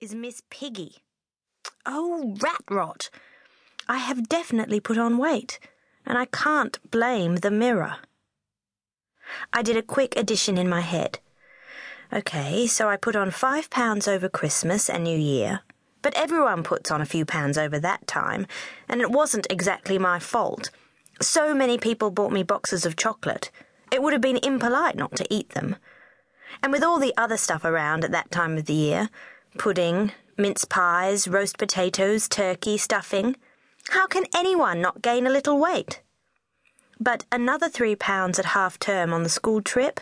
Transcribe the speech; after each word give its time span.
is 0.00 0.14
Miss 0.14 0.42
Piggy. 0.50 0.96
Oh, 1.86 2.36
rat 2.42 2.62
rot! 2.68 3.08
I 3.88 3.96
have 3.96 4.28
definitely 4.28 4.78
put 4.78 4.98
on 4.98 5.16
weight, 5.16 5.58
and 6.04 6.18
I 6.18 6.26
can't 6.26 6.78
blame 6.90 7.36
the 7.36 7.50
mirror. 7.50 7.96
I 9.54 9.62
did 9.62 9.76
a 9.76 9.82
quick 9.82 10.14
addition 10.14 10.58
in 10.58 10.68
my 10.68 10.82
head. 10.82 11.20
Okay, 12.12 12.66
so 12.66 12.90
I 12.90 12.96
put 12.96 13.16
on 13.16 13.30
five 13.30 13.70
pounds 13.70 14.06
over 14.06 14.28
Christmas 14.28 14.90
and 14.90 15.02
New 15.02 15.18
Year, 15.18 15.60
but 16.02 16.14
everyone 16.14 16.62
puts 16.62 16.90
on 16.90 17.00
a 17.00 17.06
few 17.06 17.24
pounds 17.24 17.56
over 17.56 17.78
that 17.78 18.06
time, 18.06 18.46
and 18.88 19.00
it 19.00 19.10
wasn't 19.10 19.46
exactly 19.48 19.98
my 19.98 20.18
fault. 20.18 20.70
So 21.22 21.54
many 21.54 21.78
people 21.78 22.10
bought 22.10 22.32
me 22.32 22.42
boxes 22.42 22.84
of 22.84 22.96
chocolate. 22.96 23.50
It 23.90 24.02
would 24.02 24.12
have 24.12 24.22
been 24.22 24.40
impolite 24.42 24.96
not 24.96 25.16
to 25.16 25.26
eat 25.34 25.50
them. 25.50 25.76
And 26.62 26.70
with 26.70 26.82
all 26.82 26.98
the 26.98 27.14
other 27.16 27.38
stuff 27.38 27.64
around 27.64 28.04
at 28.04 28.12
that 28.12 28.30
time 28.30 28.58
of 28.58 28.66
the 28.66 28.74
year 28.74 29.08
pudding, 29.56 30.12
mince 30.36 30.64
pies, 30.64 31.26
roast 31.26 31.58
potatoes, 31.58 32.28
turkey, 32.28 32.78
stuffing 32.78 33.36
how 33.90 34.06
can 34.06 34.24
anyone 34.34 34.80
not 34.80 35.02
gain 35.02 35.26
a 35.26 35.30
little 35.30 35.58
weight? 35.58 36.02
But 36.98 37.24
another 37.30 37.68
three 37.68 37.94
pounds 37.94 38.38
at 38.38 38.46
half 38.46 38.78
term 38.78 39.12
on 39.12 39.22
the 39.22 39.28
school 39.28 39.62
trip? 39.62 40.00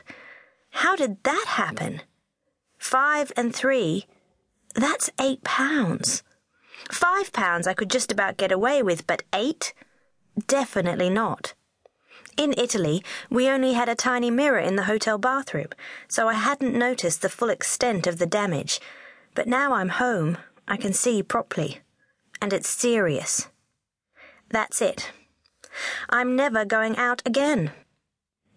How 0.70 0.96
did 0.96 1.22
that 1.24 1.45
happen? 1.48 2.02
Five 2.78 3.32
and 3.36 3.54
three 3.54 4.06
that's 4.74 5.09
eight 5.20 5.45
pounds. 5.45 6.24
Five 6.90 7.32
pounds 7.32 7.68
I 7.68 7.74
could 7.74 7.90
just 7.90 8.10
about 8.10 8.36
get 8.36 8.50
away 8.50 8.82
with, 8.82 9.06
but 9.06 9.23
eight? 9.32 9.73
Definitely 10.48 11.10
not. 11.10 11.54
In 12.36 12.54
Italy, 12.59 13.04
we 13.30 13.48
only 13.48 13.74
had 13.74 13.88
a 13.88 13.95
tiny 13.95 14.32
mirror 14.32 14.59
in 14.59 14.74
the 14.74 14.84
hotel 14.84 15.16
bathroom, 15.16 15.68
so 16.09 16.28
I 16.28 16.34
hadn't 16.34 16.76
noticed 16.76 17.23
the 17.23 17.28
full 17.28 17.50
extent 17.50 18.09
of 18.09 18.18
the 18.18 18.26
damage. 18.26 18.80
But 19.34 19.48
now 19.48 19.73
I'm 19.74 19.88
home, 19.88 20.38
I 20.66 20.77
can 20.77 20.93
see 20.93 21.23
properly. 21.23 21.80
And 22.41 22.52
it's 22.52 22.69
serious. 22.69 23.49
That's 24.51 24.80
it. 24.80 25.10
I'm 26.09 26.37
never 26.37 26.65
going 26.65 26.96
out 26.96 27.23
again. 27.26 27.73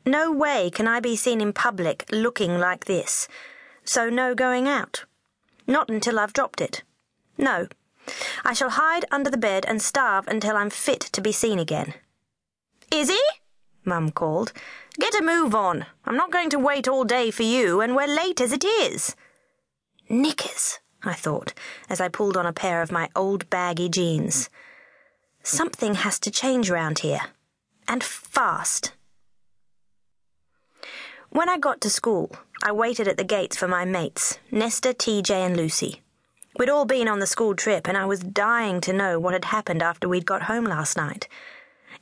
No 0.05 0.31
way 0.31 0.69
can 0.69 0.87
I 0.87 0.99
be 0.99 1.15
seen 1.15 1.41
in 1.41 1.51
public 1.51 2.05
looking 2.11 2.59
like 2.59 2.85
this. 2.85 3.27
So 3.83 4.09
no 4.09 4.35
going 4.35 4.67
out. 4.67 5.05
Not 5.65 5.89
until 5.89 6.19
I've 6.19 6.33
dropped 6.33 6.61
it. 6.61 6.83
No. 7.37 7.67
I 8.45 8.53
shall 8.53 8.69
hide 8.69 9.05
under 9.11 9.29
the 9.29 9.37
bed 9.37 9.65
and 9.67 9.81
starve 9.81 10.27
until 10.27 10.55
I'm 10.55 10.69
fit 10.69 11.01
to 11.01 11.21
be 11.21 11.31
seen 11.31 11.59
again. 11.59 11.93
Izzie? 12.91 13.17
Mum 13.83 14.11
called. 14.11 14.53
Get 14.99 15.15
a 15.15 15.21
move 15.21 15.53
on. 15.53 15.85
I'm 16.05 16.15
not 16.15 16.31
going 16.31 16.49
to 16.51 16.59
wait 16.59 16.87
all 16.87 17.03
day 17.03 17.31
for 17.31 17.43
you, 17.43 17.81
and 17.81 17.95
we're 17.95 18.07
late 18.07 18.39
as 18.39 18.53
it 18.53 18.63
is. 18.63 19.15
Knickers, 20.09 20.79
I 21.03 21.13
thought, 21.13 21.53
as 21.89 21.99
I 21.99 22.07
pulled 22.07 22.37
on 22.37 22.45
a 22.45 22.53
pair 22.53 22.81
of 22.81 22.91
my 22.91 23.09
old 23.15 23.49
baggy 23.49 23.89
jeans. 23.89 24.49
Something 25.43 25.95
has 25.95 26.19
to 26.19 26.31
change 26.31 26.69
round 26.69 26.99
here. 26.99 27.21
And 27.87 28.03
fast. 28.03 28.93
When 31.29 31.49
I 31.49 31.57
got 31.57 31.81
to 31.81 31.89
school, 31.89 32.31
I 32.63 32.71
waited 32.71 33.07
at 33.07 33.17
the 33.17 33.23
gates 33.23 33.57
for 33.57 33.67
my 33.67 33.85
mates, 33.85 34.39
Nesta, 34.49 34.89
TJ, 34.93 35.29
and 35.29 35.57
Lucy. 35.57 36.01
We'd 36.57 36.69
all 36.69 36.85
been 36.85 37.07
on 37.07 37.19
the 37.19 37.27
school 37.27 37.53
trip, 37.53 37.87
and 37.87 37.97
I 37.97 38.05
was 38.05 38.19
dying 38.21 38.81
to 38.81 38.93
know 38.93 39.19
what 39.19 39.33
had 39.33 39.45
happened 39.45 39.83
after 39.83 40.07
we'd 40.07 40.25
got 40.25 40.43
home 40.43 40.65
last 40.65 40.97
night. 40.97 41.27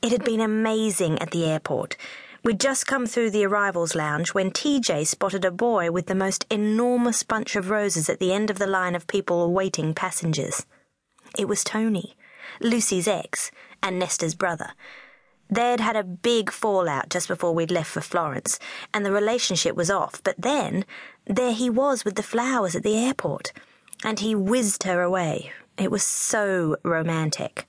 It 0.01 0.11
had 0.11 0.23
been 0.23 0.39
amazing 0.39 1.19
at 1.19 1.31
the 1.31 1.45
airport. 1.45 1.97
We'd 2.45 2.59
just 2.59 2.85
come 2.85 3.07
through 3.07 3.31
the 3.31 3.43
arrivals 3.43 3.95
lounge 3.95 4.35
when 4.35 4.51
TJ 4.51 5.07
spotted 5.07 5.43
a 5.43 5.49
boy 5.49 5.89
with 5.89 6.05
the 6.05 6.13
most 6.13 6.45
enormous 6.51 7.23
bunch 7.23 7.55
of 7.55 7.71
roses 7.71 8.07
at 8.07 8.19
the 8.19 8.31
end 8.31 8.51
of 8.51 8.59
the 8.59 8.67
line 8.67 8.93
of 8.93 9.07
people 9.07 9.41
awaiting 9.41 9.95
passengers. 9.95 10.67
It 11.39 11.47
was 11.47 11.63
Tony, 11.63 12.15
Lucy's 12.61 13.07
ex, 13.07 13.49
and 13.81 13.97
Nesta's 13.97 14.35
brother. 14.35 14.73
They'd 15.49 15.79
had 15.79 15.95
a 15.95 16.03
big 16.03 16.51
fallout 16.51 17.09
just 17.09 17.27
before 17.27 17.51
we'd 17.51 17.71
left 17.71 17.89
for 17.89 18.01
Florence, 18.01 18.59
and 18.93 19.03
the 19.03 19.11
relationship 19.11 19.75
was 19.75 19.89
off. 19.89 20.21
But 20.23 20.39
then, 20.39 20.85
there 21.25 21.53
he 21.53 21.71
was 21.71 22.05
with 22.05 22.13
the 22.13 22.21
flowers 22.21 22.75
at 22.75 22.83
the 22.83 22.95
airport, 22.95 23.53
and 24.03 24.19
he 24.19 24.35
whizzed 24.35 24.83
her 24.83 25.01
away. 25.01 25.51
It 25.79 25.89
was 25.89 26.03
so 26.03 26.77
romantic. 26.83 27.67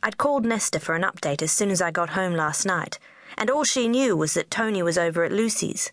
I'd 0.00 0.16
called 0.16 0.46
Nesta 0.46 0.78
for 0.78 0.94
an 0.94 1.02
update 1.02 1.42
as 1.42 1.50
soon 1.50 1.72
as 1.72 1.82
I 1.82 1.90
got 1.90 2.10
home 2.10 2.34
last 2.34 2.64
night, 2.64 3.00
and 3.36 3.50
all 3.50 3.64
she 3.64 3.88
knew 3.88 4.16
was 4.16 4.34
that 4.34 4.50
Tony 4.50 4.82
was 4.82 4.98
over 4.98 5.24
at 5.24 5.32
Lucy's. 5.32 5.90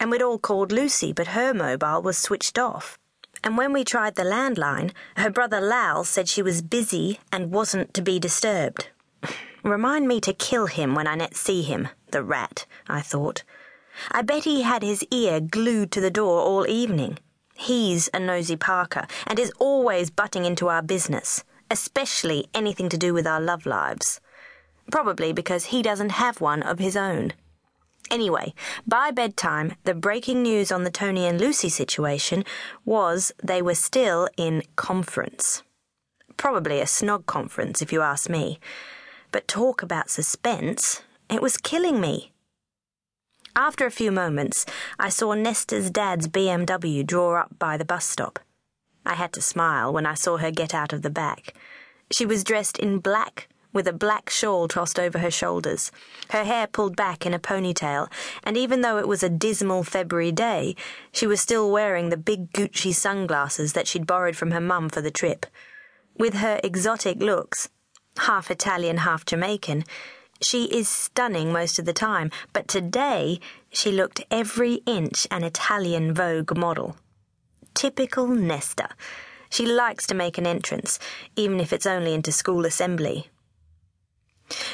And 0.00 0.10
we'd 0.10 0.22
all 0.22 0.38
called 0.38 0.72
Lucy, 0.72 1.12
but 1.12 1.28
her 1.28 1.52
mobile 1.52 2.02
was 2.02 2.18
switched 2.18 2.58
off. 2.58 2.98
And 3.42 3.56
when 3.56 3.72
we 3.72 3.84
tried 3.84 4.14
the 4.16 4.24
landline, 4.24 4.92
her 5.16 5.30
brother 5.30 5.60
Lal 5.60 6.04
said 6.04 6.28
she 6.28 6.42
was 6.42 6.62
busy 6.62 7.20
and 7.32 7.52
wasn't 7.52 7.94
to 7.94 8.02
be 8.02 8.18
disturbed. 8.18 8.88
Remind 9.62 10.08
me 10.08 10.20
to 10.20 10.32
kill 10.32 10.66
him 10.66 10.94
when 10.94 11.06
I 11.06 11.14
next 11.14 11.40
see 11.40 11.62
him, 11.62 11.88
the 12.10 12.22
rat, 12.22 12.66
I 12.88 13.00
thought. 13.00 13.42
I 14.10 14.22
bet 14.22 14.44
he 14.44 14.62
had 14.62 14.82
his 14.82 15.04
ear 15.10 15.40
glued 15.40 15.90
to 15.92 16.00
the 16.00 16.10
door 16.10 16.40
all 16.40 16.66
evening. 16.68 17.18
He's 17.54 18.08
a 18.14 18.20
nosy 18.20 18.56
Parker 18.56 19.06
and 19.26 19.38
is 19.38 19.52
always 19.58 20.10
butting 20.10 20.44
into 20.44 20.68
our 20.68 20.82
business, 20.82 21.42
especially 21.70 22.48
anything 22.54 22.88
to 22.88 22.96
do 22.96 23.12
with 23.12 23.26
our 23.26 23.40
love 23.40 23.66
lives. 23.66 24.20
Probably 24.90 25.32
because 25.32 25.66
he 25.66 25.82
doesn't 25.82 26.12
have 26.12 26.40
one 26.40 26.62
of 26.62 26.78
his 26.78 26.96
own. 26.96 27.32
Anyway, 28.10 28.54
by 28.86 29.10
bedtime, 29.10 29.74
the 29.84 29.94
breaking 29.94 30.42
news 30.42 30.72
on 30.72 30.84
the 30.84 30.90
Tony 30.90 31.26
and 31.26 31.38
Lucy 31.40 31.68
situation 31.68 32.44
was 32.84 33.32
they 33.42 33.60
were 33.60 33.74
still 33.74 34.28
in 34.36 34.62
conference. 34.76 35.62
Probably 36.38 36.80
a 36.80 36.84
snog 36.84 37.26
conference, 37.26 37.82
if 37.82 37.92
you 37.92 38.00
ask 38.00 38.30
me. 38.30 38.58
But 39.30 39.46
talk 39.46 39.82
about 39.82 40.08
suspense. 40.08 41.02
It 41.28 41.42
was 41.42 41.58
killing 41.58 42.00
me. 42.00 42.32
After 43.54 43.84
a 43.84 43.90
few 43.90 44.10
moments, 44.10 44.64
I 44.98 45.08
saw 45.08 45.34
Nesta's 45.34 45.90
dad's 45.90 46.28
BMW 46.28 47.04
draw 47.04 47.40
up 47.40 47.58
by 47.58 47.76
the 47.76 47.84
bus 47.84 48.06
stop. 48.06 48.38
I 49.04 49.14
had 49.14 49.32
to 49.34 49.42
smile 49.42 49.92
when 49.92 50.06
I 50.06 50.14
saw 50.14 50.38
her 50.38 50.50
get 50.50 50.74
out 50.74 50.92
of 50.92 51.02
the 51.02 51.10
back. 51.10 51.54
She 52.10 52.24
was 52.24 52.44
dressed 52.44 52.78
in 52.78 53.00
black, 53.00 53.48
with 53.78 53.86
a 53.86 53.92
black 53.92 54.28
shawl 54.28 54.66
tossed 54.66 54.98
over 54.98 55.20
her 55.20 55.30
shoulders, 55.30 55.92
her 56.30 56.42
hair 56.42 56.66
pulled 56.66 56.96
back 56.96 57.24
in 57.24 57.32
a 57.32 57.38
ponytail, 57.38 58.10
and 58.42 58.56
even 58.56 58.80
though 58.80 58.98
it 58.98 59.06
was 59.06 59.22
a 59.22 59.28
dismal 59.28 59.84
February 59.84 60.32
day, 60.32 60.74
she 61.12 61.28
was 61.28 61.40
still 61.40 61.70
wearing 61.70 62.08
the 62.08 62.16
big 62.16 62.50
Gucci 62.50 62.92
sunglasses 62.92 63.74
that 63.74 63.86
she'd 63.86 64.04
borrowed 64.04 64.34
from 64.34 64.50
her 64.50 64.60
mum 64.60 64.88
for 64.88 65.00
the 65.00 65.12
trip. 65.12 65.46
With 66.16 66.34
her 66.34 66.58
exotic 66.64 67.20
looks, 67.20 67.68
half 68.16 68.50
Italian, 68.50 68.96
half 68.96 69.24
Jamaican. 69.24 69.84
She 70.42 70.64
is 70.64 70.88
stunning 70.88 71.52
most 71.52 71.78
of 71.78 71.84
the 71.84 71.92
time, 71.92 72.32
but 72.52 72.66
today 72.66 73.38
she 73.70 73.92
looked 73.92 74.24
every 74.28 74.80
inch 74.86 75.24
an 75.30 75.44
Italian 75.44 76.12
Vogue 76.12 76.58
model. 76.58 76.96
Typical 77.74 78.26
Nesta. 78.26 78.88
She 79.50 79.66
likes 79.66 80.04
to 80.08 80.16
make 80.16 80.36
an 80.36 80.48
entrance, 80.48 80.98
even 81.36 81.60
if 81.60 81.72
it's 81.72 81.86
only 81.86 82.12
into 82.12 82.32
school 82.32 82.66
assembly. 82.66 83.30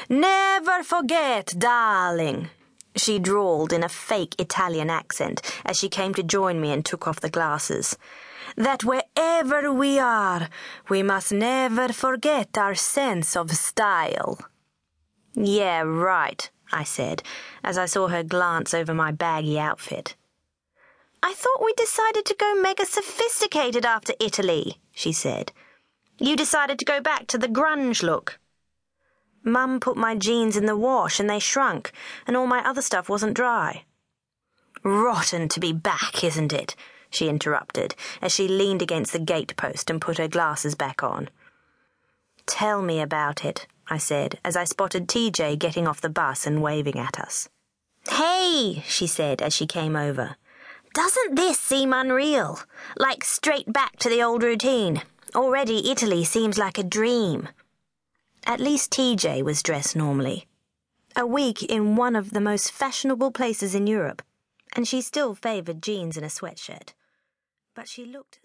Never 0.09 0.83
forget, 0.83 1.53
darling, 1.57 2.49
she 2.95 3.19
drawled 3.19 3.73
in 3.73 3.83
a 3.83 3.89
fake 3.89 4.35
Italian 4.39 4.89
accent 4.89 5.41
as 5.65 5.77
she 5.77 5.89
came 5.89 6.13
to 6.13 6.23
join 6.23 6.61
me 6.61 6.71
and 6.71 6.85
took 6.85 7.07
off 7.07 7.19
the 7.19 7.29
glasses 7.29 7.97
that 8.55 8.83
wherever 8.83 9.71
we 9.71 9.99
are, 9.99 10.49
we 10.89 11.03
must 11.03 11.31
never 11.31 11.89
forget 11.89 12.57
our 12.57 12.75
sense 12.75 13.35
of 13.35 13.51
style. 13.51 14.39
Yeah, 15.33 15.81
right, 15.81 16.49
I 16.71 16.83
said, 16.83 17.21
as 17.63 17.77
I 17.77 17.85
saw 17.85 18.07
her 18.07 18.23
glance 18.23 18.73
over 18.73 18.93
my 18.93 19.11
baggy 19.11 19.59
outfit. 19.59 20.15
I 21.21 21.33
thought 21.33 21.65
we 21.65 21.73
decided 21.73 22.25
to 22.25 22.35
go 22.35 22.55
mega 22.55 22.85
sophisticated 22.85 23.85
after 23.85 24.13
Italy, 24.19 24.79
she 24.91 25.11
said. 25.11 25.51
You 26.17 26.35
decided 26.37 26.79
to 26.79 26.85
go 26.85 27.01
back 27.01 27.27
to 27.27 27.37
the 27.37 27.47
grunge 27.47 28.03
look. 28.03 28.39
Mum 29.45 29.79
put 29.79 29.95
my 29.95 30.15
jeans 30.15 30.57
in 30.57 30.65
the 30.65 30.75
wash 30.75 31.19
and 31.19 31.29
they 31.29 31.37
shrunk, 31.39 31.91
and 32.25 32.35
all 32.35 32.47
my 32.47 32.67
other 32.67 32.81
stuff 32.81 33.07
wasn't 33.07 33.35
dry. 33.35 33.83
Rotten 34.83 35.47
to 35.49 35.59
be 35.59 35.71
back, 35.71 36.23
isn't 36.23 36.51
it? 36.51 36.75
she 37.11 37.29
interrupted, 37.29 37.95
as 38.21 38.33
she 38.33 38.47
leaned 38.47 38.81
against 38.81 39.13
the 39.13 39.19
gate 39.19 39.55
post 39.55 39.89
and 39.89 40.01
put 40.01 40.17
her 40.17 40.27
glasses 40.27 40.73
back 40.73 41.03
on. 41.03 41.29
Tell 42.47 42.81
me 42.81 42.99
about 42.99 43.45
it, 43.45 43.67
I 43.87 43.99
said, 43.99 44.39
as 44.43 44.57
I 44.57 44.63
spotted 44.63 45.07
TJ 45.07 45.59
getting 45.59 45.87
off 45.87 46.01
the 46.01 46.09
bus 46.09 46.47
and 46.47 46.61
waving 46.61 46.97
at 46.97 47.19
us. 47.19 47.47
Hey, 48.09 48.83
she 48.87 49.05
said 49.07 49.41
as 49.41 49.53
she 49.53 49.67
came 49.67 49.95
over. 49.95 50.35
Doesn't 50.93 51.35
this 51.35 51.59
seem 51.59 51.93
unreal? 51.93 52.59
Like 52.97 53.23
straight 53.23 53.71
back 53.71 53.97
to 53.99 54.09
the 54.09 54.23
old 54.23 54.43
routine. 54.43 55.03
Already 55.35 55.91
Italy 55.91 56.23
seems 56.23 56.57
like 56.57 56.77
a 56.77 56.83
dream. 56.83 57.49
At 58.45 58.59
least 58.59 58.91
TJ 58.91 59.43
was 59.43 59.63
dressed 59.63 59.95
normally. 59.95 60.47
A 61.15 61.25
week 61.25 61.63
in 61.63 61.95
one 61.95 62.15
of 62.15 62.31
the 62.31 62.41
most 62.41 62.71
fashionable 62.71 63.31
places 63.31 63.73
in 63.73 63.87
Europe, 63.87 64.21
and 64.75 64.87
she 64.87 65.01
still 65.01 65.35
favoured 65.35 65.81
jeans 65.81 66.17
and 66.17 66.25
a 66.25 66.29
sweatshirt 66.29 66.93
but 67.75 67.89
she 67.89 68.05
looked 68.05 68.39